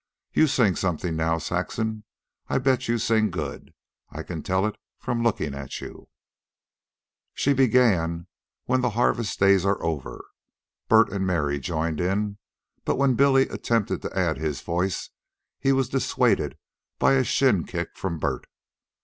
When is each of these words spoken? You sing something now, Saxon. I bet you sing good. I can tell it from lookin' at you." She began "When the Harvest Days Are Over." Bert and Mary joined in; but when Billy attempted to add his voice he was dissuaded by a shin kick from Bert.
You 0.33 0.47
sing 0.47 0.75
something 0.75 1.15
now, 1.15 1.37
Saxon. 1.37 2.05
I 2.47 2.57
bet 2.57 2.87
you 2.87 2.97
sing 2.97 3.29
good. 3.29 3.71
I 4.09 4.23
can 4.23 4.41
tell 4.41 4.65
it 4.65 4.75
from 4.97 5.21
lookin' 5.21 5.53
at 5.53 5.79
you." 5.79 6.09
She 7.35 7.53
began 7.53 8.25
"When 8.65 8.81
the 8.81 8.89
Harvest 8.97 9.39
Days 9.39 9.63
Are 9.63 9.79
Over." 9.83 10.25
Bert 10.87 11.11
and 11.11 11.27
Mary 11.27 11.59
joined 11.59 12.01
in; 12.01 12.39
but 12.83 12.95
when 12.97 13.13
Billy 13.13 13.43
attempted 13.49 14.01
to 14.01 14.17
add 14.17 14.39
his 14.39 14.61
voice 14.61 15.11
he 15.59 15.71
was 15.71 15.87
dissuaded 15.89 16.57
by 16.97 17.13
a 17.13 17.23
shin 17.23 17.63
kick 17.63 17.95
from 17.95 18.17
Bert. 18.17 18.47